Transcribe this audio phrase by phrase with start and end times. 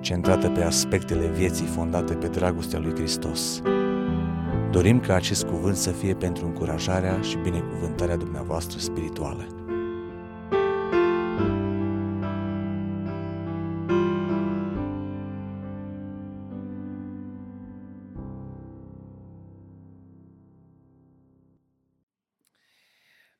[0.00, 3.62] centrată pe aspectele vieții fondate pe dragostea lui Hristos.
[4.70, 9.46] Dorim ca acest cuvânt să fie pentru încurajarea și binecuvântarea dumneavoastră spirituală.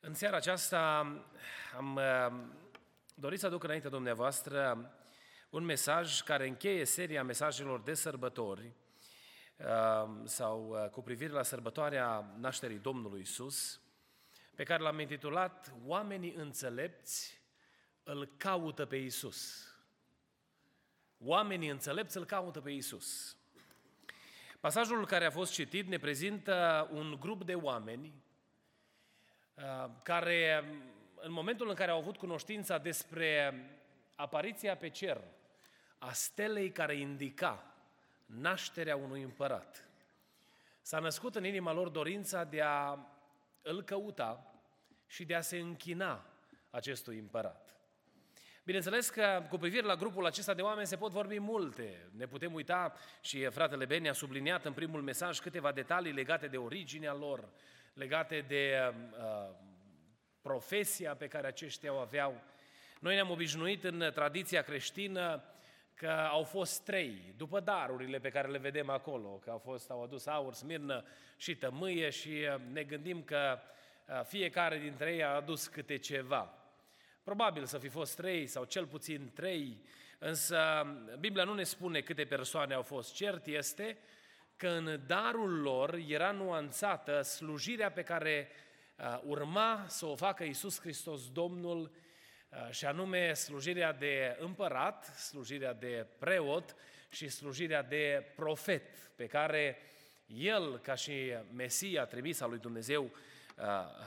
[0.01, 0.79] În seara aceasta
[1.77, 2.33] am uh,
[3.15, 4.91] dorit să aduc înainte dumneavoastră
[5.51, 8.73] un mesaj care încheie seria mesajelor de sărbători
[9.57, 13.81] uh, sau uh, cu privire la sărbătoarea nașterii Domnului Isus,
[14.55, 17.41] pe care l-am intitulat Oamenii înțelepți
[18.03, 19.69] îl caută pe Isus.
[21.19, 23.37] Oamenii înțelepți îl caută pe Isus.
[24.61, 28.27] Pasajul care a fost citit ne prezintă un grup de oameni
[29.59, 30.65] Uh, care
[31.15, 33.55] în momentul în care au avut cunoștința despre
[34.15, 35.21] apariția pe cer
[35.99, 37.75] a stelei care indica
[38.27, 39.89] nașterea unui împărat,
[40.83, 42.99] s-a născut în inima lor dorința de a
[43.63, 44.55] îl căuta
[45.07, 46.27] și de a se închina
[46.71, 47.77] acestui împărat.
[48.65, 52.11] Bineînțeles că cu privire la grupul acesta de oameni se pot vorbi multe.
[52.17, 56.57] Ne putem uita și fratele Beni a subliniat în primul mesaj câteva detalii legate de
[56.57, 57.49] originea lor,
[57.95, 59.55] legate de uh,
[60.43, 62.43] profesia pe care aceștia o aveau.
[63.01, 65.43] Noi ne-am obișnuit în tradiția creștină
[65.99, 70.03] că au fost trei, după darurile pe care le vedem acolo, că au, fost, au
[70.03, 71.05] adus aur, smirnă
[71.37, 73.59] și tămâie și uh, ne gândim că
[74.07, 76.55] uh, fiecare dintre ei a adus câte ceva.
[77.23, 79.83] Probabil să fi fost trei sau cel puțin trei,
[80.19, 80.87] însă
[81.19, 83.15] Biblia nu ne spune câte persoane au fost.
[83.15, 83.99] Cert este
[84.57, 88.49] că în darul lor era nuanțată slujirea pe care
[88.99, 91.91] uh, urma să o facă Iisus Hristos Domnul, uh,
[92.71, 96.77] și anume slujirea de împărat, slujirea de preot
[97.11, 99.79] și slujirea de profet, pe care
[100.27, 103.65] el, ca și Mesia trimis al lui Dumnezeu, uh,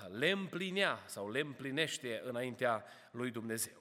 [0.10, 3.80] le împlinea sau le împlinește înaintea lui Dumnezeu.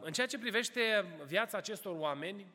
[0.00, 2.46] În ceea ce privește viața acestor oameni,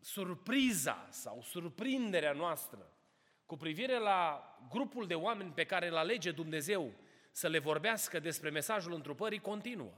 [0.00, 2.92] surpriza sau surprinderea noastră
[3.46, 6.92] cu privire la grupul de oameni pe care îl alege Dumnezeu
[7.36, 9.92] să le vorbească despre mesajul întrupării continuă.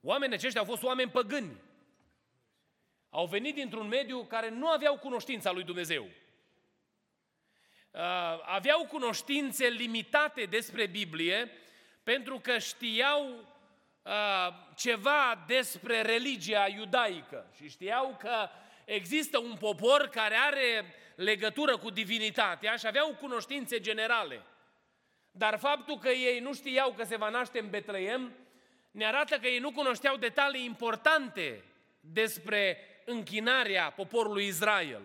[0.00, 1.62] Oamenii aceștia au fost oameni păgâni.
[3.10, 6.02] Au venit dintr-un mediu care nu aveau cunoștința lui Dumnezeu.
[6.02, 8.00] Uh,
[8.44, 11.50] aveau cunoștințe limitate despre Biblie
[12.02, 13.46] pentru că știau
[14.06, 18.48] Uh, ceva despre religia iudaică și știau că
[18.84, 24.42] există un popor care are legătură cu divinitatea și aveau cunoștințe generale.
[25.38, 28.32] Dar faptul că ei nu știau că se va naște în Betleem
[28.90, 31.64] ne arată că ei nu cunoșteau detalii importante
[32.00, 35.02] despre închinarea poporului Israel.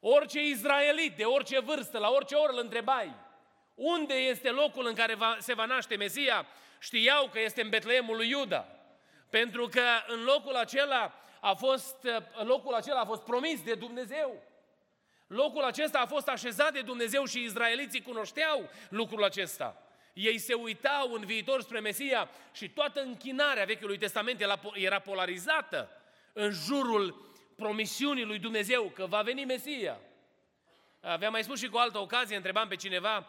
[0.00, 3.14] Orice izraelit, de orice vârstă, la orice oră îl întrebai,
[3.74, 6.46] unde este locul în care va, se va naște Mesia,
[6.78, 8.66] știau că este în Betleemul lui Iuda.
[9.30, 11.96] Pentru că în locul acela a fost,
[12.44, 14.42] locul acela a fost promis de Dumnezeu.
[15.32, 19.82] Locul acesta a fost așezat de Dumnezeu și izraeliții cunoșteau lucrul acesta.
[20.12, 24.44] Ei se uitau în viitor spre Mesia și toată închinarea Vechiului Testament
[24.74, 25.90] era polarizată
[26.32, 30.00] în jurul promisiunii lui Dumnezeu că va veni Mesia.
[31.00, 33.26] Aveam mai spus și cu altă ocazie, întrebam pe cineva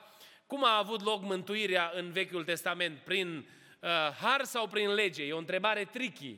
[0.48, 3.00] cum a avut loc mântuirea în Vechiul Testament?
[3.00, 3.48] Prin
[3.80, 3.90] uh,
[4.22, 5.24] har sau prin lege?
[5.24, 6.38] E o întrebare tricky.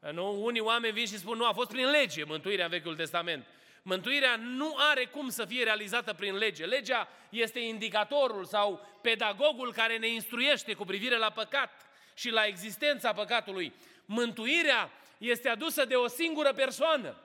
[0.00, 0.44] Uh, nu?
[0.44, 3.46] Unii oameni vin și spun, nu, a fost prin lege mântuirea în Vechiul Testament.
[3.90, 6.64] Mântuirea nu are cum să fie realizată prin lege.
[6.64, 13.12] Legea este indicatorul sau pedagogul care ne instruiește cu privire la păcat și la existența
[13.12, 13.72] păcatului.
[14.04, 17.16] Mântuirea este adusă de o singură persoană.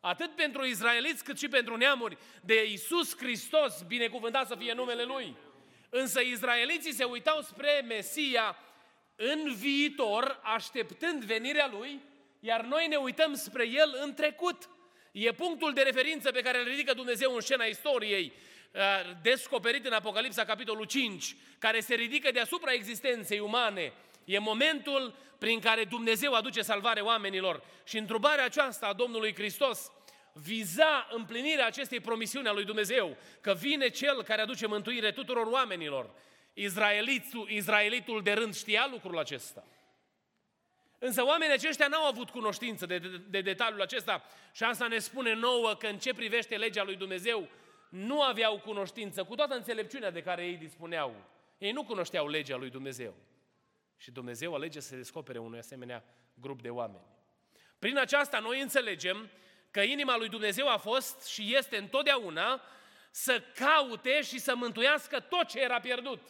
[0.00, 5.36] Atât pentru izraeliți cât și pentru neamuri, de Isus Hristos, binecuvântat să fie numele Lui.
[5.90, 8.56] Însă izraeliții se uitau spre Mesia
[9.16, 12.00] în viitor, așteptând venirea Lui,
[12.40, 14.68] iar noi ne uităm spre El în trecut.
[15.12, 18.32] E punctul de referință pe care îl ridică Dumnezeu în scena istoriei,
[18.72, 18.80] uh,
[19.22, 23.92] descoperit în Apocalipsa, capitolul 5, care se ridică deasupra existenței umane.
[24.24, 27.62] E momentul prin care Dumnezeu aduce salvare oamenilor.
[27.84, 29.90] Și întrebarea aceasta a Domnului Hristos
[30.32, 36.10] viza împlinirea acestei promisiuni a lui Dumnezeu, că vine Cel care aduce mântuire tuturor oamenilor.
[36.54, 39.64] Izraelitul, Izraelitul de rând știa lucrul acesta.
[41.02, 45.34] Însă oamenii aceștia n-au avut cunoștință de, de, de detaliul acesta și asta ne spune
[45.34, 47.48] nouă că în ce privește legea lui Dumnezeu
[47.88, 51.14] nu aveau cunoștință, cu toată înțelepciunea de care ei dispuneau.
[51.58, 53.14] Ei nu cunoșteau legea lui Dumnezeu.
[53.96, 56.04] Și Dumnezeu alege să se descopere unui asemenea
[56.34, 57.04] grup de oameni.
[57.78, 59.30] Prin aceasta noi înțelegem
[59.70, 62.62] că inima lui Dumnezeu a fost și este întotdeauna
[63.10, 66.20] să caute și să mântuiască tot ce era pierdut.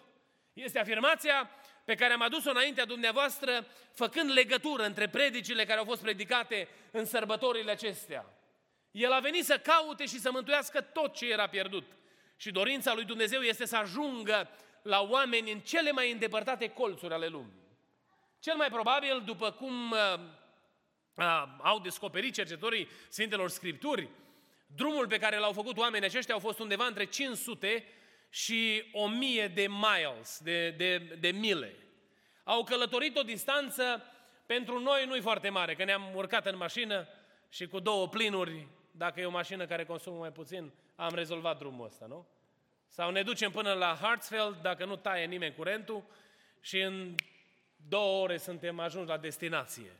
[0.52, 1.50] Este afirmația
[1.90, 7.04] pe care am adus-o înaintea dumneavoastră, făcând legătură între predicile care au fost predicate în
[7.04, 8.26] sărbătorile acestea.
[8.90, 11.84] El a venit să caute și să mântuiască tot ce era pierdut.
[12.36, 14.48] Și dorința lui Dumnezeu este să ajungă
[14.82, 17.62] la oameni în cele mai îndepărtate colțuri ale lumii.
[18.38, 20.20] Cel mai probabil, după cum uh,
[21.14, 24.08] uh, au descoperit cercetorii Sfintelor Scripturi,
[24.66, 27.84] drumul pe care l-au făcut oamenii aceștia au fost undeva între 500
[28.30, 31.76] și 1000 de miles, de, de, de mile.
[32.44, 34.02] Au călătorit o distanță,
[34.46, 37.08] pentru noi nu-i foarte mare, că ne-am urcat în mașină
[37.48, 41.86] și cu două plinuri, dacă e o mașină care consumă mai puțin, am rezolvat drumul
[41.86, 42.28] ăsta, nu?
[42.88, 46.04] Sau ne ducem până la Hartsfield, dacă nu taie nimeni curentul,
[46.60, 47.14] și în
[47.88, 49.92] două ore suntem ajunși la destinație.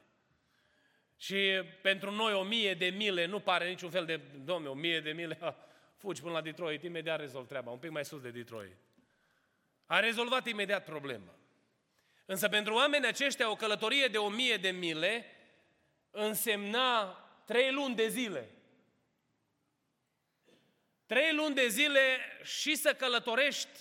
[1.17, 5.01] Și pentru noi o mie de mile nu pare niciun fel de, domne, o mie
[5.01, 5.57] de mile, ha,
[6.01, 8.77] fugi până la Detroit, imediat rezolv treaba, un pic mai sus de Detroit.
[9.87, 11.35] A rezolvat imediat problema.
[12.27, 15.27] Însă pentru oamenii aceștia o călătorie de o mie de mile
[16.11, 17.13] însemna
[17.47, 18.49] trei luni de zile.
[21.07, 23.81] Trei luni de zile și să călătorești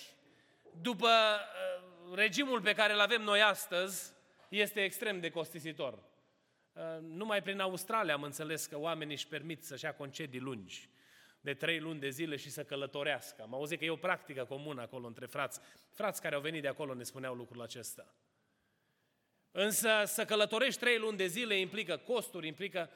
[0.81, 4.13] după uh, regimul pe care îl avem noi astăzi
[4.50, 5.94] este extrem de costisitor.
[6.74, 10.89] Uh, numai prin Australia am înțeles că oamenii își permit să-și ia concedii lungi
[11.41, 13.41] de trei luni de zile și să călătorească.
[13.41, 15.59] Am auzit că e o practică comună acolo între frați.
[15.91, 18.13] Frați care au venit de acolo ne spuneau lucrul acesta.
[19.51, 22.89] Însă să călătorești trei luni de zile implică costuri, implică...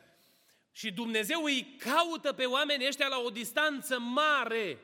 [0.75, 4.77] Și Dumnezeu îi caută pe oamenii ăștia la o distanță mare.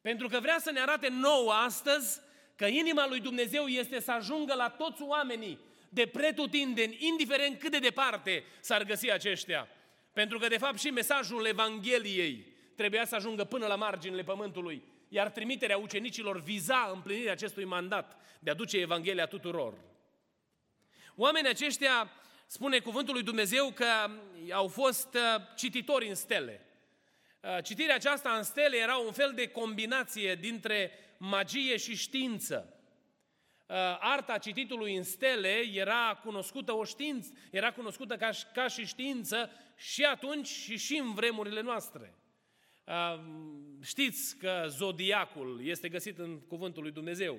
[0.00, 2.20] Pentru că vrea să ne arate nouă astăzi
[2.56, 5.58] că inima lui Dumnezeu este să ajungă la toți oamenii
[5.88, 9.68] de pretutindeni, indiferent cât de departe s-ar găsi aceștia.
[10.12, 12.46] Pentru că, de fapt, și mesajul Evangheliei
[12.76, 18.50] trebuia să ajungă până la marginile pământului, iar trimiterea ucenicilor viza împlinirea acestui mandat de
[18.50, 19.74] a duce Evanghelia tuturor.
[21.16, 22.10] Oamenii aceștia,
[22.46, 23.86] spune cuvântul lui Dumnezeu, că
[24.50, 26.66] au fost uh, cititori în stele.
[27.40, 32.79] Uh, citirea aceasta în stele era un fel de combinație dintre magie și știință.
[33.70, 39.50] Uh, arta cititului în stele era cunoscută o știință, era cunoscută ca, ca și știință
[39.76, 42.14] și atunci și și în vremurile noastre.
[42.84, 43.20] Uh,
[43.82, 47.38] știți că zodiacul este găsit în cuvântul lui Dumnezeu.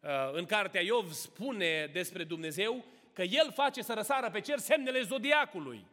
[0.00, 5.02] Uh, în cartea Iov spune despre Dumnezeu că El face să răsară pe cer semnele
[5.02, 5.86] zodiacului.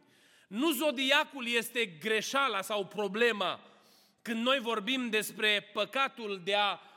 [0.48, 3.60] Nu zodiacul este greșeala sau problema
[4.22, 6.89] când noi vorbim despre păcatul de a Uh, uh, uh,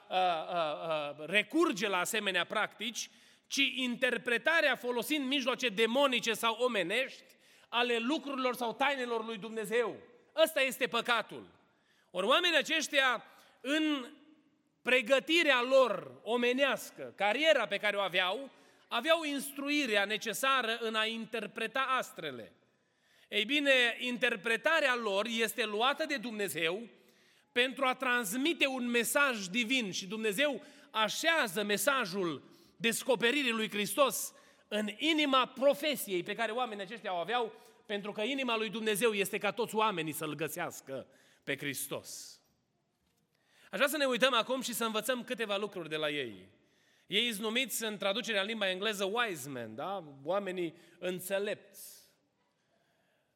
[1.26, 3.10] recurge la asemenea practici,
[3.48, 7.24] ci interpretarea folosind mijloace demonice sau omenești
[7.70, 9.96] ale lucrurilor sau tainelor lui Dumnezeu.
[10.44, 11.48] Ăsta este păcatul.
[12.12, 13.24] Ori oamenii aceștia,
[13.62, 14.06] în
[14.82, 18.50] pregătirea lor omenească, cariera pe care o aveau,
[18.88, 22.52] aveau instruirea necesară în a interpreta astrele.
[23.30, 26.88] Ei bine, interpretarea lor este luată de Dumnezeu
[27.54, 32.44] pentru a transmite un mesaj divin și Dumnezeu așează mesajul
[32.76, 34.34] descoperirii lui Hristos
[34.68, 37.54] în inima profesiei pe care oamenii aceștia o aveau,
[37.86, 41.08] pentru că inima lui Dumnezeu este ca toți oamenii să-L găsească
[41.44, 42.40] pe Hristos.
[43.64, 46.50] Aș vrea să ne uităm acum și să învățăm câteva lucruri de la ei.
[47.08, 50.04] Ei sunt numiți în traducerea în limba engleză wise men, da?
[50.24, 52.02] oamenii înțelepți.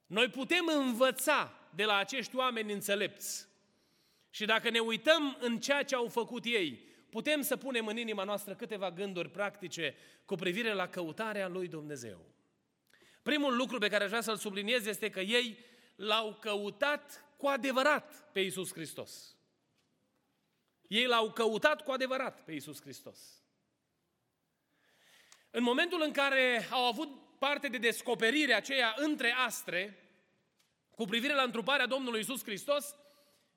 [0.06, 3.47] Noi putem învăța de la acești oameni înțelepți
[4.30, 8.24] și dacă ne uităm în ceea ce au făcut ei, putem să punem în inima
[8.24, 12.26] noastră câteva gânduri practice cu privire la căutarea lui Dumnezeu.
[13.24, 15.60] Primul lucru pe care aș vrea să-l subliniez este că ei
[15.96, 19.36] l-au căutat cu adevărat pe Isus Hristos.
[20.88, 23.20] Ei l-au căutat cu adevărat pe Isus Hristos.
[25.52, 30.08] În momentul în care au avut parte de descoperire aceea între astre,
[30.90, 32.96] cu privire la întruparea Domnului Isus Hristos,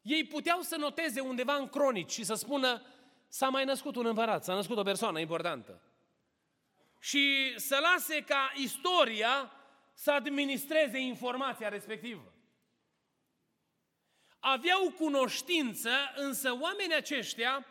[0.02, 2.82] ei puteau să noteze undeva în cronici și să spună
[3.28, 5.82] s-a mai născut un împărat, s-a născut o persoană importantă.
[7.02, 9.52] și să lase ca istoria
[9.92, 12.32] să administreze informația respectivă.
[14.38, 17.66] Aveau cunoștință, însă oamenii aceștia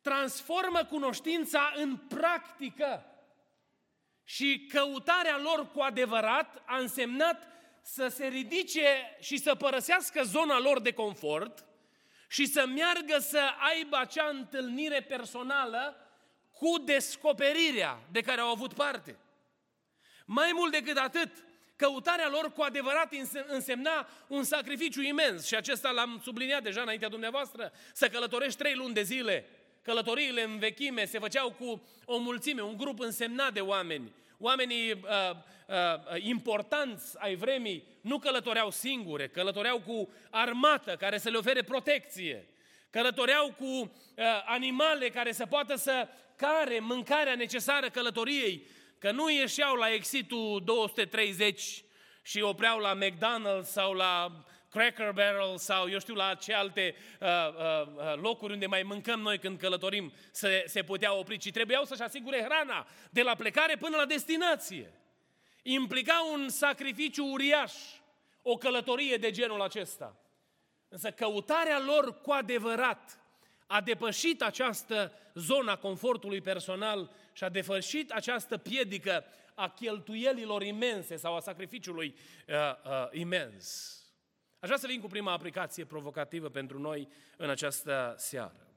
[0.00, 3.04] transformă cunoștința în practică.
[4.24, 7.53] Și căutarea lor cu adevărat a însemnat
[7.86, 11.64] să se ridice și să părăsească zona lor de confort
[12.28, 15.96] și să meargă să aibă acea întâlnire personală
[16.50, 19.18] cu descoperirea de care au avut parte.
[20.24, 21.30] Mai mult decât atât,
[21.76, 23.12] căutarea lor cu adevărat
[23.46, 28.94] însemna un sacrificiu imens și acesta l-am subliniat deja înaintea dumneavoastră, să călătorești trei luni
[28.94, 29.48] de zile.
[29.82, 34.12] Călătoriile în vechime se făceau cu o mulțime, un grup însemnat de oameni.
[34.44, 34.98] Oamenii uh,
[35.66, 42.48] uh, importanți ai vremii nu călătoreau singure, călătoreau cu armată care să le ofere protecție.
[42.90, 43.90] Călătoreau cu uh,
[44.44, 48.66] animale care să poată să care mâncarea necesară călătoriei,
[48.98, 51.84] că nu ieșeau la exitul 230
[52.22, 57.28] și opreau la McDonald's sau la Cracker Barrel sau eu știu la ce alte uh,
[57.28, 61.84] uh, uh, locuri unde mai mâncăm noi când călătorim se, se putea opri, ci trebuiau
[61.84, 64.92] să-și asigure hrana de la plecare până la destinație.
[65.62, 67.72] Implica un sacrificiu uriaș,
[68.42, 70.16] o călătorie de genul acesta.
[70.88, 73.18] Însă căutarea lor cu adevărat
[73.66, 81.16] a depășit această zonă a confortului personal și a depășit această piedică a cheltuielilor imense
[81.16, 82.14] sau a sacrificiului
[82.48, 83.98] uh, uh, imens.
[84.64, 88.68] Aș vrea să vin cu prima aplicație provocativă pentru noi în această seară.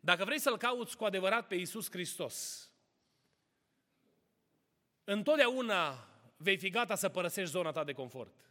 [0.00, 2.68] Dacă vrei să-L cauți cu adevărat pe Iisus Hristos,
[5.04, 8.50] întotdeauna vei fi gata să părăsești zona ta de confort.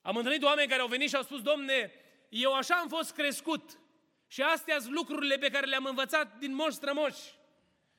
[0.00, 1.92] Am întâlnit oameni care au venit și au spus, domne,
[2.28, 3.78] eu așa am fost crescut
[4.26, 7.34] și astea sunt lucrurile pe care le-am învățat din moș strămoși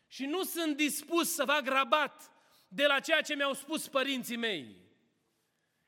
[0.07, 2.32] și nu sunt dispus să fac rabat
[2.75, 4.75] de la ceea ce mi-au spus părinții mei.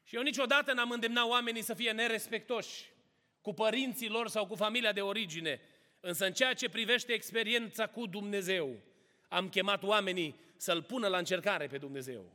[0.03, 2.93] Și eu niciodată n-am îndemnat oamenii să fie nerespectoși
[3.41, 5.61] cu părinții lor sau cu familia de origine,
[5.99, 8.79] însă în ceea ce privește experiența cu Dumnezeu,
[9.29, 12.31] am chemat oamenii să-L pună la încercare pe Dumnezeu.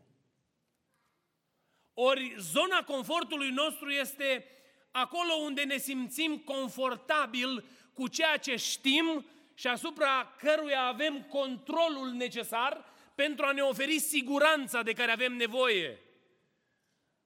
[1.94, 4.46] Ori zona confortului nostru este
[4.90, 7.64] acolo unde ne simțim confortabil
[7.94, 12.84] cu ceea ce știm și asupra căruia avem controlul necesar
[13.26, 15.98] pentru a ne oferi siguranța de care avem nevoie.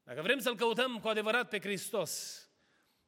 [0.03, 2.43] Dacă vrem să-L căutăm cu adevărat pe Hristos,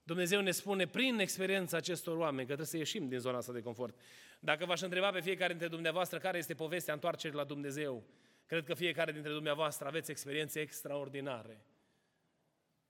[0.03, 3.61] Dumnezeu ne spune prin experiența acestor oameni că trebuie să ieșim din zona asta de
[3.61, 3.99] confort.
[4.41, 8.05] Dacă v-aș întreba pe fiecare dintre dumneavoastră care este povestea întoarcerii la Dumnezeu,
[8.47, 11.65] cred că fiecare dintre dumneavoastră aveți experiențe extraordinare.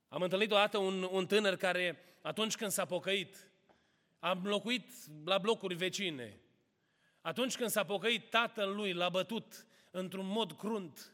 [0.07, 3.51] Am întâlnit odată un, un tânăr care, atunci când s-a pocăit,
[4.19, 4.89] am locuit
[5.25, 6.39] la blocuri vecine.
[7.21, 11.13] Atunci când s-a pocăit, tatăl lui l-a bătut într-un mod crunt.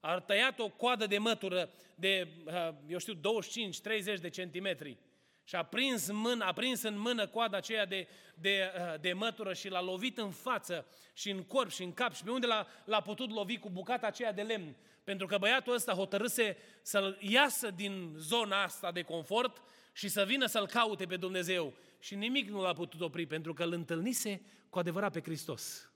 [0.00, 4.98] A tăiat o coadă de mătură de, uh, eu știu, 25-30 de centimetri
[5.44, 9.52] și a prins, mână, a prins în mână coada aceea de, de, uh, de mătură
[9.52, 12.66] și l-a lovit în față și în corp și în cap și pe unde l-a,
[12.84, 14.76] l-a putut lovi cu bucata aceea de lemn.
[15.04, 19.62] Pentru că băiatul ăsta hotărâse să-l iasă din zona asta de confort
[19.92, 21.74] și să vină să-L caute pe Dumnezeu.
[21.98, 25.89] Și nimic nu l-a putut opri, pentru că îl întâlnise cu adevărat pe Hristos.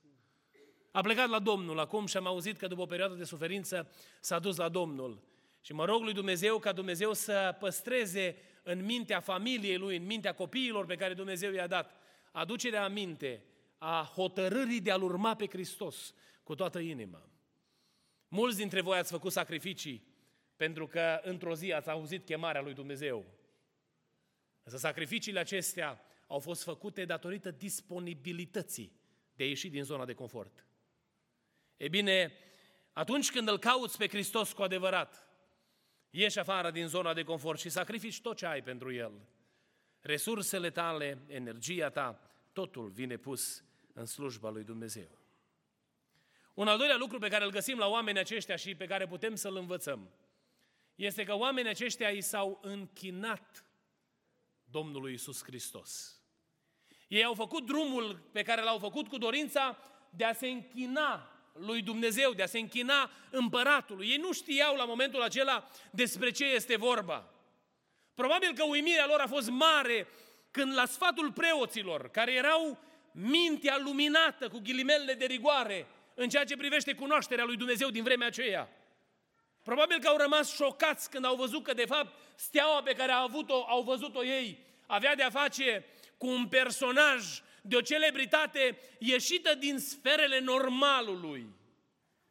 [0.94, 4.38] A plecat la Domnul acum și am auzit că după o perioadă de suferință s-a
[4.38, 5.22] dus la Domnul.
[5.60, 10.34] Și mă rog lui Dumnezeu ca Dumnezeu să păstreze în mintea familiei lui, în mintea
[10.34, 11.96] copiilor pe care Dumnezeu i-a dat,
[12.32, 13.44] aducerea aminte
[13.78, 17.28] a hotărârii de a-L urma pe Hristos cu toată inima.
[18.28, 20.06] Mulți dintre voi ați făcut sacrificii
[20.56, 23.24] pentru că într-o zi ați auzit chemarea lui Dumnezeu.
[24.62, 28.92] Însă sacrificiile acestea au fost făcute datorită disponibilității
[29.36, 30.64] de a ieși din zona de confort.
[31.76, 32.32] E bine,
[32.92, 35.28] atunci când îl cauți pe Hristos cu adevărat,
[36.10, 39.12] ieși afară din zona de confort și sacrifici tot ce ai pentru El.
[40.00, 42.20] Resursele tale, energia ta,
[42.52, 45.18] totul vine pus în slujba lui Dumnezeu.
[46.54, 49.34] Un al doilea lucru pe care îl găsim la oamenii aceștia și pe care putem
[49.34, 50.10] să-l învățăm,
[50.94, 53.64] este că oamenii aceștia i s-au închinat
[54.64, 56.18] Domnului Isus Hristos.
[57.08, 59.78] Ei au făcut drumul pe care l-au făcut cu dorința
[60.10, 64.08] de a se închina lui Dumnezeu, de a se închina împăratului.
[64.08, 67.30] Ei nu știau la momentul acela despre ce este vorba.
[68.14, 70.06] Probabil că uimirea lor a fost mare
[70.50, 72.78] când la sfatul preoților, care erau
[73.12, 78.26] mintea luminată cu ghilimele de rigoare în ceea ce privește cunoașterea lui Dumnezeu din vremea
[78.26, 78.68] aceea,
[79.62, 83.24] Probabil că au rămas șocați când au văzut că, de fapt, steaua pe care au,
[83.24, 85.84] avut-o, au văzut-o ei avea de-a face
[86.18, 91.46] cu un personaj de o celebritate ieșită din sferele normalului.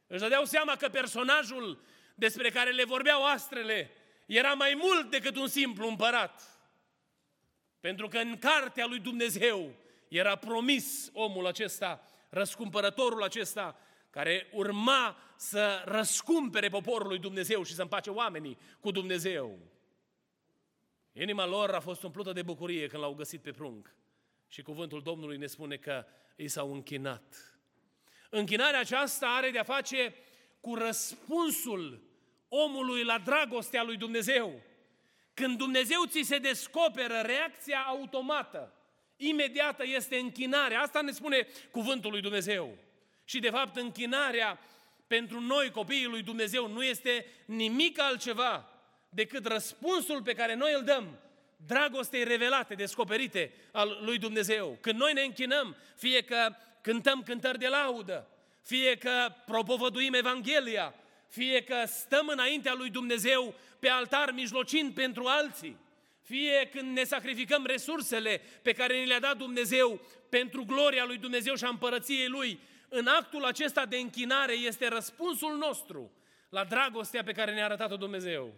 [0.08, 1.82] Își dădeau seama că personajul
[2.16, 3.92] despre care le vorbeau astrele
[4.26, 6.42] era mai mult decât un simplu împărat.
[7.80, 9.76] Pentru că în cartea lui Dumnezeu
[10.08, 17.82] era promis omul acesta, răscumpărătorul acesta, care urma să răscumpere poporul lui Dumnezeu și să
[17.82, 19.60] împace oamenii cu Dumnezeu.
[21.12, 23.94] Inima lor a fost umplută de bucurie când l-au găsit pe prunc.
[24.54, 26.06] Și cuvântul Domnului ne spune că
[26.36, 27.58] ei s-au închinat.
[28.30, 30.16] Închinarea aceasta are de-a face
[30.60, 32.04] cu răspunsul
[32.48, 34.62] omului la dragostea lui Dumnezeu.
[35.34, 38.74] Când Dumnezeu ți se descoperă, reacția automată,
[39.18, 40.82] imediată este închinarea.
[40.82, 42.78] Asta ne spune cuvântul lui Dumnezeu.
[43.24, 44.60] Și de fapt închinarea
[45.08, 48.70] pentru noi, copiii lui Dumnezeu, nu este nimic altceva
[49.10, 51.18] decât răspunsul pe care noi îl dăm
[51.68, 54.78] dragostei revelate, descoperite al lui Dumnezeu.
[54.82, 58.28] Când noi ne închinăm, fie că cântăm cântări de laudă,
[58.62, 60.96] fie că propovăduim Evanghelia,
[61.28, 65.78] fie că stăm înaintea lui Dumnezeu pe altar mijlocind pentru alții,
[66.22, 71.56] fie când ne sacrificăm resursele pe care ni le-a dat Dumnezeu pentru gloria lui Dumnezeu
[71.56, 76.12] și a împărăției lui, în actul acesta de închinare este răspunsul nostru
[76.50, 78.54] la dragostea pe care ne-a arătat-o Dumnezeu.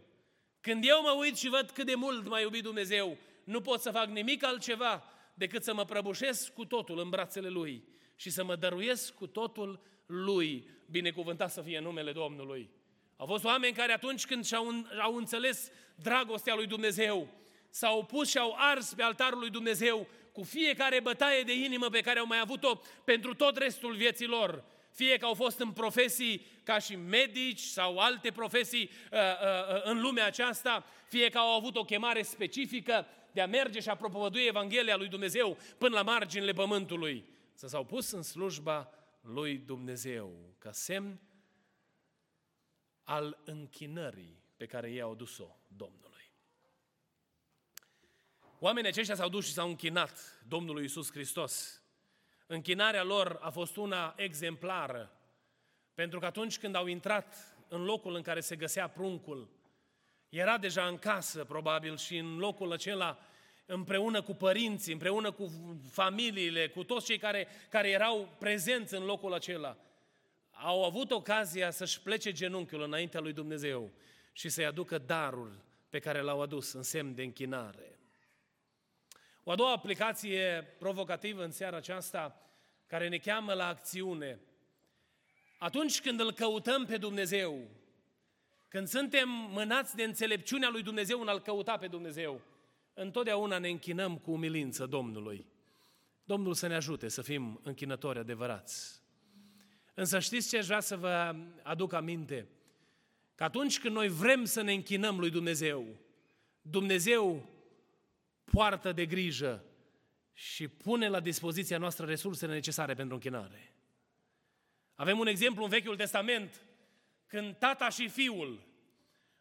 [0.66, 3.92] Când eu mă uit și văd cât de mult m-a iubit Dumnezeu, nu pot să
[3.92, 5.04] fac nimic altceva
[5.34, 7.84] decât să mă prăbușesc cu totul în brațele Lui
[8.16, 12.70] și să mă dăruiesc cu totul Lui, binecuvântat să fie numele Domnului.
[13.18, 14.66] Au fost oameni care atunci când și-au
[15.02, 17.28] au înțeles dragostea lui Dumnezeu,
[17.70, 22.02] s-au pus și au ars pe altarul lui Dumnezeu cu fiecare bătaie de inimă pe
[22.02, 24.64] care au mai avut-o pentru tot restul vieții lor.
[24.96, 29.84] Fie că au fost în profesii ca și medici sau alte profesii uh, uh, uh,
[29.84, 33.96] în lumea aceasta, fie că au avut o chemare specifică de a merge și a
[33.96, 37.26] propovădui Evanghelia lui Dumnezeu până la marginile pământului.
[37.54, 41.20] Să s-au pus în slujba lui Dumnezeu, ca semn
[43.04, 46.32] al închinării pe care ei au dus-o Domnului.
[48.60, 51.85] Oamenii aceștia s-au dus și s-au închinat Domnului Isus Hristos.
[52.46, 55.12] Închinarea lor a fost una exemplară,
[55.94, 59.50] pentru că atunci când au intrat în locul în care se găsea pruncul,
[60.30, 63.20] era deja în casă, probabil, și în locul acela,
[63.66, 65.52] împreună cu părinții, împreună cu
[65.92, 69.78] familiile, cu toți cei care, care erau prezenți în locul acela,
[70.52, 73.92] au avut ocazia să-și plece genunchiul înaintea lui Dumnezeu
[74.32, 77.95] și să-i aducă darul pe care l-au adus în semn de închinare.
[79.48, 82.42] O a doua aplicație provocativă în seara aceasta,
[82.88, 84.40] care ne cheamă la acțiune.
[85.60, 87.68] Atunci când îl căutăm pe Dumnezeu,
[88.68, 92.42] când suntem mânați de înțelepciunea lui Dumnezeu în a-L căuta pe Dumnezeu,
[92.94, 95.46] întotdeauna ne închinăm cu umilință Domnului.
[96.24, 99.02] Domnul să ne ajute să fim închinători adevărați.
[99.94, 102.48] Însă știți ce aș vrea să vă aduc aminte?
[103.36, 105.86] Că atunci când noi vrem să ne închinăm lui Dumnezeu,
[106.62, 107.54] Dumnezeu
[108.52, 109.64] poartă de grijă
[110.34, 113.74] și pune la dispoziția noastră resursele necesare pentru închinare.
[114.96, 116.62] Avem un exemplu în Vechiul Testament,
[117.28, 118.68] când tata și fiul,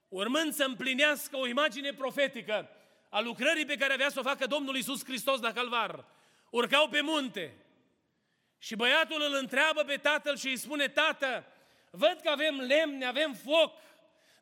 [0.08, 2.68] urmând să împlinească o imagine profetică
[3.08, 6.04] a lucrării pe care avea să o facă Domnul Isus Hristos la Calvar,
[6.50, 7.54] urcau pe munte
[8.58, 11.46] și băiatul îl întreabă pe tatăl și îi spune, tată,
[11.90, 13.72] văd că avem lemne, avem foc,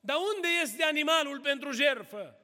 [0.00, 2.41] dar unde este animalul pentru jerfă?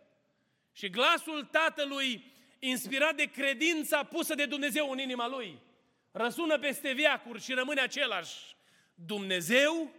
[0.79, 2.25] Și glasul tatălui,
[2.59, 5.59] inspirat de credința pusă de Dumnezeu în inima lui,
[6.13, 8.57] răsună peste viacuri și rămâne același.
[8.95, 9.91] Dumnezeu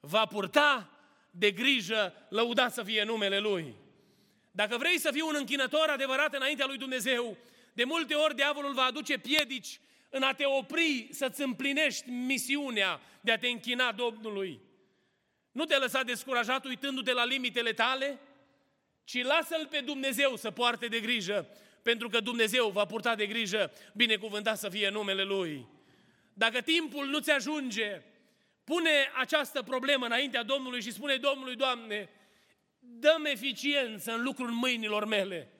[0.00, 0.90] va purta
[1.30, 3.74] de grijă, lăudat să fie numele Lui.
[4.50, 7.36] Dacă vrei să fii un închinător adevărat înaintea lui Dumnezeu,
[7.72, 13.32] de multe ori diavolul va aduce piedici în a te opri să-ți împlinești misiunea de
[13.32, 14.60] a te închina Domnului.
[15.52, 18.20] Nu te lăsa descurajat uitându-te la limitele tale,
[19.06, 21.48] ci lasă-L pe Dumnezeu să poarte de grijă,
[21.82, 25.66] pentru că Dumnezeu va purta de grijă, binecuvântat să fie numele Lui.
[26.32, 28.02] Dacă timpul nu ți ajunge,
[28.64, 32.08] pune această problemă înaintea Domnului și spune Domnului, Doamne,
[32.78, 35.50] dăm eficiență în lucrul mâinilor mele,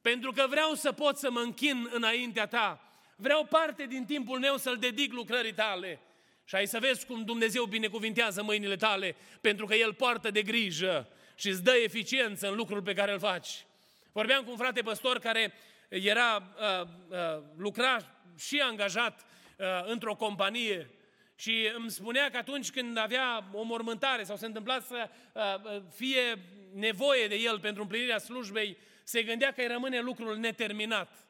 [0.00, 4.56] pentru că vreau să pot să mă închin înaintea Ta, vreau parte din timpul meu
[4.56, 6.00] să-L dedic lucrării Tale.
[6.44, 11.08] Și ai să vezi cum Dumnezeu binecuvintează mâinile tale, pentru că El poartă de grijă
[11.38, 13.66] și îți dă eficiență în lucrul pe care îl faci.
[14.12, 15.52] Vorbeam cu un frate păstor care
[15.88, 17.96] era, uh, uh, lucra
[18.38, 19.24] și angajat
[19.56, 20.90] uh, într-o companie
[21.34, 26.38] și îmi spunea că atunci când avea o mormântare sau se întâmpla să uh, fie
[26.74, 31.28] nevoie de el pentru împlinirea slujbei, se gândea că îi rămâne lucrul neterminat.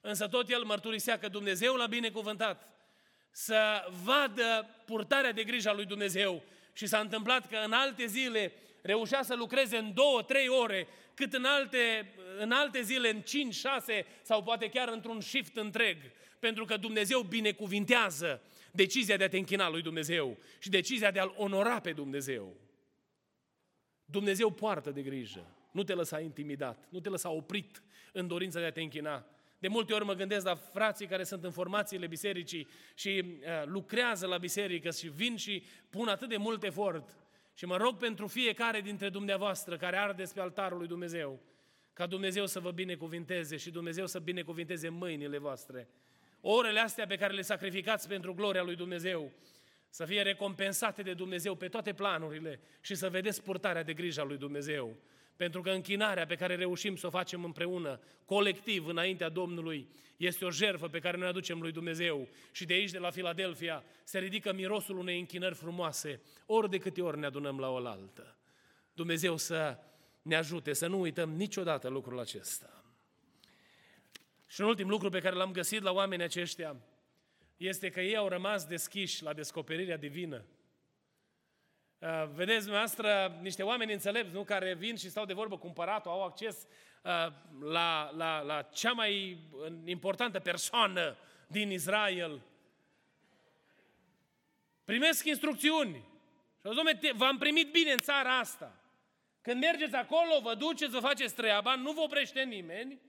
[0.00, 2.68] Însă tot el mărturisea că Dumnezeu l-a binecuvântat
[3.30, 6.42] să vadă purtarea de grijă a lui Dumnezeu.
[6.72, 11.32] Și s-a întâmplat că în alte zile reușea să lucreze în două, trei ore, cât
[11.32, 15.96] în alte, în alte zile, în cinci, șase sau poate chiar într-un shift întreg.
[16.38, 21.34] Pentru că Dumnezeu binecuvintează decizia de a te închina lui Dumnezeu și decizia de a-L
[21.36, 22.56] onora pe Dumnezeu.
[24.04, 25.46] Dumnezeu poartă de grijă.
[25.70, 29.26] Nu te lăsa intimidat, nu te lăsa oprit în dorința de a te închina.
[29.58, 34.26] De multe ori mă gândesc la frații care sunt în formațiile bisericii și uh, lucrează
[34.26, 37.16] la biserică și vin și pun atât de mult efort.
[37.58, 41.40] Și mă rog pentru fiecare dintre dumneavoastră care ardeți pe altarul lui Dumnezeu,
[41.92, 45.88] ca Dumnezeu să vă binecuvinteze și Dumnezeu să binecuvinteze mâinile voastre.
[46.40, 49.32] Orele astea pe care le sacrificați pentru gloria lui Dumnezeu,
[49.88, 54.24] să fie recompensate de Dumnezeu pe toate planurile și să vedeți purtarea de grijă a
[54.24, 54.96] lui Dumnezeu.
[55.38, 60.50] Pentru că închinarea pe care reușim să o facem împreună, colectiv, înaintea Domnului, este o
[60.50, 62.28] jertfă pe care noi aducem lui Dumnezeu.
[62.52, 67.02] Și de aici, de la Filadelfia, se ridică mirosul unei închinări frumoase, ori de câte
[67.02, 68.36] ori ne adunăm la oaltă.
[68.92, 69.78] Dumnezeu să
[70.22, 72.84] ne ajute să nu uităm niciodată lucrul acesta.
[74.48, 76.76] Și un ultim lucru pe care l-am găsit la oamenii aceștia
[77.56, 80.44] este că ei au rămas deschiși la descoperirea divină.
[81.98, 84.44] Uh, vedeți dumneavoastră niște oameni înțelepți, nu?
[84.44, 86.66] Care vin și stau de vorbă cu împăratul, au acces
[87.02, 89.38] uh, la, la, la cea mai
[89.84, 92.40] importantă persoană din Israel.
[94.84, 96.04] Primesc instrucțiuni.
[96.60, 98.80] Și au zis, v-am primit bine în țara asta.
[99.42, 103.00] Când mergeți acolo, vă duceți, vă faceți treaba, nu vă oprește nimeni,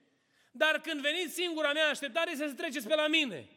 [0.52, 3.50] dar când veniți singura mea așteptare să se treceți pe la mine.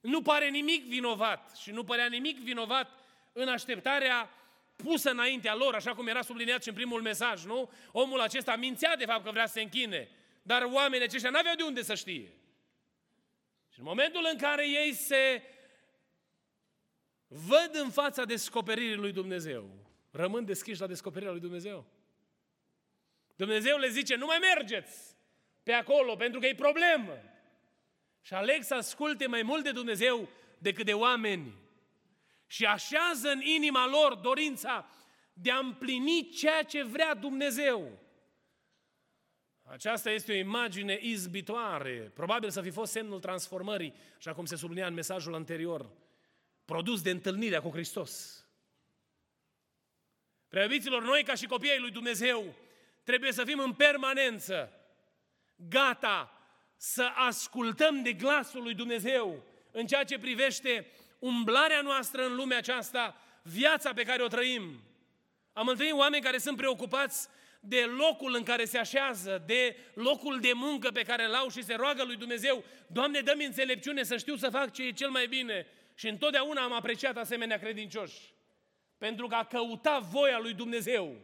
[0.00, 3.03] Nu pare nimic vinovat și nu părea nimic vinovat
[3.36, 4.30] în așteptarea
[4.76, 7.70] pusă înaintea lor, așa cum era subliniat și în primul mesaj, nu?
[7.92, 10.08] Omul acesta mințea de fapt că vrea să se închine,
[10.42, 12.32] dar oamenii aceștia n-aveau de unde să știe.
[13.68, 15.42] Și în momentul în care ei se
[17.26, 19.70] văd în fața descoperirii lui Dumnezeu,
[20.10, 21.86] rămân deschiși la descoperirea lui Dumnezeu.
[23.36, 25.16] Dumnezeu le zice, nu mai mergeți
[25.62, 27.18] pe acolo, pentru că e problemă.
[28.20, 31.63] Și aleg să asculte mai mult de Dumnezeu decât de oameni
[32.54, 34.88] și așează în inima lor dorința
[35.32, 37.98] de a împlini ceea ce vrea Dumnezeu.
[39.62, 44.86] Aceasta este o imagine izbitoare, probabil să fi fost semnul transformării, așa cum se sublinia
[44.86, 45.90] în mesajul anterior,
[46.64, 48.44] produs de întâlnirea cu Hristos.
[50.48, 52.54] Preobiților, noi ca și copiii lui Dumnezeu
[53.02, 54.72] trebuie să fim în permanență
[55.56, 56.32] gata
[56.76, 60.86] să ascultăm de glasul lui Dumnezeu în ceea ce privește
[61.24, 64.82] umblarea noastră în lumea aceasta, viața pe care o trăim.
[65.52, 67.28] Am întâlnit oameni care sunt preocupați
[67.60, 71.62] de locul în care se așează, de locul de muncă pe care îl au și
[71.62, 75.26] se roagă lui Dumnezeu, Doamne, dă-mi înțelepciune să știu să fac ce e cel mai
[75.26, 75.66] bine.
[75.94, 78.20] Și întotdeauna am apreciat asemenea credincioși.
[78.98, 81.16] Pentru că a căuta voia lui Dumnezeu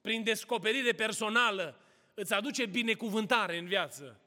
[0.00, 1.80] prin descoperire personală
[2.14, 4.20] îți aduce binecuvântare în viață.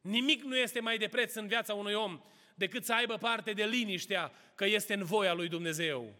[0.00, 2.20] Nimic nu este mai de preț în viața unui om
[2.56, 6.14] decât să aibă parte de liniștea că este în voia lui Dumnezeu.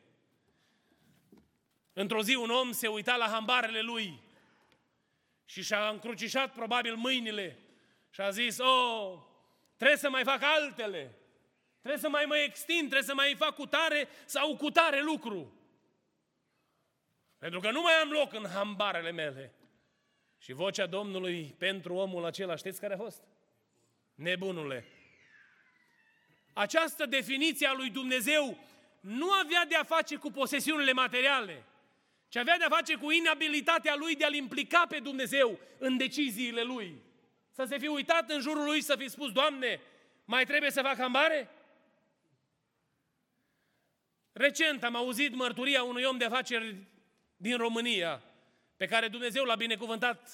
[1.92, 4.20] Într-o zi un om se uita la hambarele lui
[5.44, 7.58] și și-a încrucișat probabil mâinile
[8.10, 9.18] și a zis, oh,
[9.76, 11.18] trebuie să mai fac altele,
[11.78, 15.60] trebuie să mai mă extind, trebuie să mai fac cu tare sau cu tare lucru.
[17.38, 19.54] Pentru că nu mai am loc în hambarele mele.
[20.38, 23.22] Și vocea Domnului pentru omul acela, știți care a fost?
[24.14, 24.84] Nebunule,
[26.56, 28.58] această definiție a lui Dumnezeu
[29.00, 31.64] nu avea de a face cu posesiunile materiale,
[32.28, 36.62] ci avea de a face cu inabilitatea lui de a-L implica pe Dumnezeu în deciziile
[36.62, 37.02] lui.
[37.52, 39.80] Să se fi uitat în jurul lui și să fi spus, Doamne,
[40.24, 41.50] mai trebuie să fac hambare?
[44.32, 46.76] Recent am auzit mărturia unui om de afaceri
[47.36, 48.22] din România,
[48.76, 50.30] pe care Dumnezeu l-a binecuvântat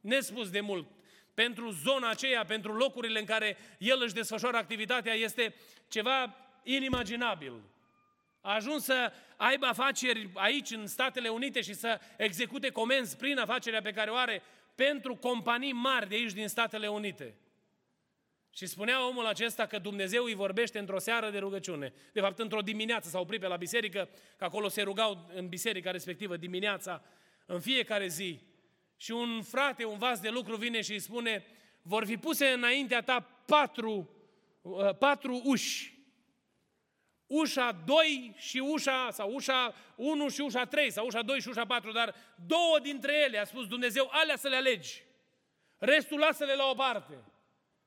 [0.00, 0.95] nespus de mult
[1.36, 5.54] pentru zona aceea, pentru locurile în care el își desfășoară activitatea, este
[5.88, 7.52] ceva inimaginabil.
[8.40, 13.80] A ajuns să aibă afaceri aici, în Statele Unite, și să execute comenzi prin afacerea
[13.80, 14.42] pe care o are
[14.74, 17.34] pentru companii mari de aici, din Statele Unite.
[18.50, 21.92] Și spunea omul acesta că Dumnezeu îi vorbește într-o seară de rugăciune.
[22.12, 25.90] De fapt, într-o dimineață s-a oprit pe la biserică, că acolo se rugau în biserica
[25.90, 27.02] respectivă dimineața,
[27.46, 28.40] în fiecare zi.
[28.96, 31.44] Și un frate, un vas de lucru vine și îi spune,
[31.82, 34.10] vor fi puse înaintea ta patru,
[34.62, 35.94] uh, patru uși.
[37.26, 41.66] Ușa 2 și ușa, sau ușa 1 și ușa 3, sau ușa 2 și ușa
[41.66, 42.14] 4, dar
[42.46, 45.02] două dintre ele, a spus Dumnezeu, alea să le alegi.
[45.78, 47.24] Restul lasă-le la o parte.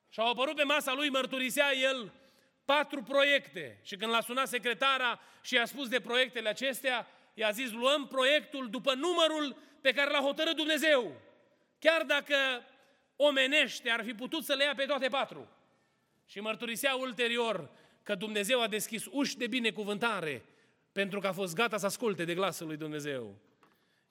[0.09, 2.13] Și au apărut pe masa lui, mărturisea el,
[2.65, 3.79] patru proiecte.
[3.83, 8.69] Și când l-a sunat secretara și i-a spus de proiectele acestea, i-a zis, luăm proiectul
[8.69, 11.21] după numărul pe care l-a hotărât Dumnezeu.
[11.79, 12.35] Chiar dacă
[13.15, 15.49] omenește ar fi putut să le ia pe toate patru.
[16.25, 17.69] Și mărturisea ulterior
[18.03, 20.45] că Dumnezeu a deschis uși de binecuvântare
[20.91, 23.37] pentru că a fost gata să asculte de glasul lui Dumnezeu.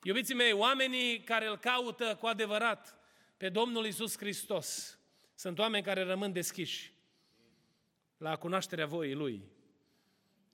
[0.02, 2.98] Iubiții mei, oamenii care îl caută cu adevărat
[3.36, 4.98] pe Domnul Isus Hristos
[5.34, 6.92] sunt oameni care rămân deschiși
[8.16, 9.42] la cunoașterea voii Lui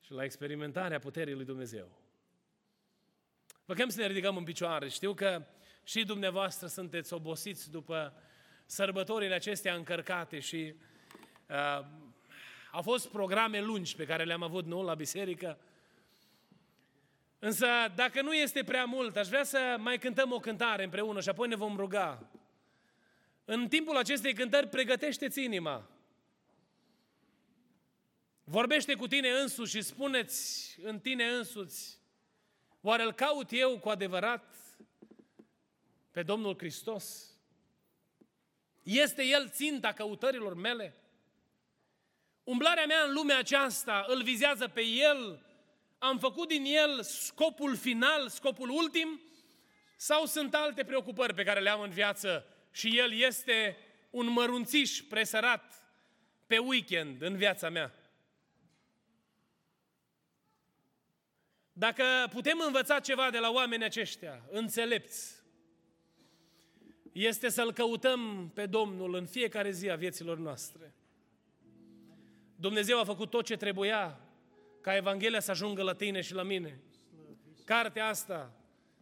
[0.00, 2.03] și la experimentarea puterii Lui Dumnezeu.
[3.64, 4.88] Vă chem să ne ridicăm în picioare.
[4.88, 5.46] Știu că
[5.84, 8.22] și dumneavoastră sunteți obosiți după
[8.66, 10.74] sărbătorile acestea încărcate și
[11.48, 11.86] uh,
[12.72, 15.58] au fost programe lungi pe care le-am avut, nu, la biserică.
[17.38, 21.28] Însă, dacă nu este prea mult, aș vrea să mai cântăm o cântare împreună și
[21.28, 22.30] apoi ne vom ruga.
[23.44, 25.88] În timpul acestei cântări, pregătește-ți inima.
[28.44, 31.98] Vorbește cu tine însuși și spuneți în tine însuți,
[32.86, 34.54] oare îl caut eu cu adevărat
[36.10, 37.34] pe Domnul Hristos?
[38.82, 40.94] Este El ținta căutărilor mele?
[42.42, 45.46] Umblarea mea în lumea aceasta îl vizează pe El?
[45.98, 49.20] Am făcut din El scopul final, scopul ultim?
[49.96, 53.76] Sau sunt alte preocupări pe care le am în viață și El este
[54.10, 55.82] un mărunțiș presărat
[56.46, 57.94] pe weekend în viața mea?
[61.76, 65.34] Dacă putem învăța ceva de la oamenii aceștia, înțelepți,
[67.12, 70.94] este să-L căutăm pe Domnul în fiecare zi a vieților noastre.
[72.56, 74.20] Dumnezeu a făcut tot ce trebuia
[74.80, 76.80] ca Evanghelia să ajungă la tine și la mine.
[77.64, 78.52] Cartea asta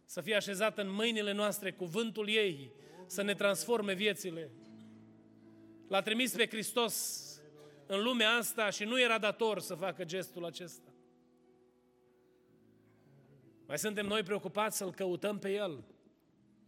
[0.05, 2.71] să fie așezată în mâinile noastre, cuvântul ei
[3.05, 4.49] să ne transforme viețile.
[5.89, 7.25] L-a trimis pe Hristos
[7.85, 10.92] în lumea asta și nu era dator să facă gestul acesta.
[13.67, 15.83] Mai suntem noi preocupați să-L căutăm pe El.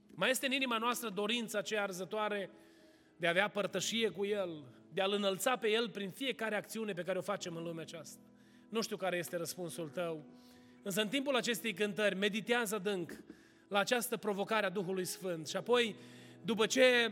[0.07, 2.49] Mai este în inima noastră dorința aceea arzătoare
[3.17, 7.03] de a avea părtășie cu El, de a-L înălța pe El prin fiecare acțiune pe
[7.03, 8.21] care o facem în lumea aceasta.
[8.69, 10.25] Nu știu care este răspunsul tău,
[10.83, 13.11] însă în timpul acestei cântări meditează dânc
[13.67, 15.95] la această provocare a Duhului Sfânt și apoi,
[16.41, 17.11] după ce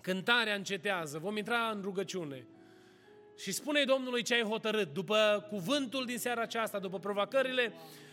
[0.00, 2.46] cântarea încetează, vom intra în rugăciune
[3.36, 7.72] și spune Domnului ce ai hotărât, după cuvântul din seara aceasta, după provocările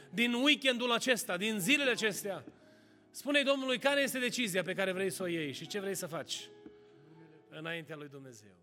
[0.10, 2.44] din weekendul acesta, din zilele acestea,
[3.12, 6.08] spune Domnului care este decizia pe care vrei să o iei și ce vrei să
[6.08, 6.50] faci
[7.50, 8.56] înaintea lui Dumnezeu.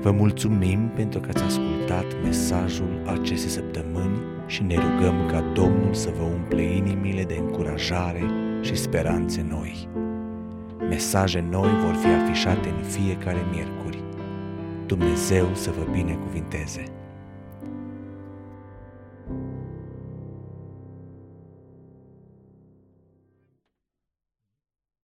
[0.00, 6.10] Vă mulțumim pentru că ați ascultat mesajul acestei săptămâni și ne rugăm ca Domnul să
[6.10, 9.88] vă umple inimile de încurajare și speranțe noi.
[10.88, 14.02] Mesaje noi vor fi afișate în fiecare miercuri.
[14.86, 16.93] Dumnezeu să vă binecuvinteze!